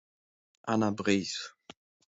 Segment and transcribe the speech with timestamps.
[0.73, 1.43] Anna Vreizh.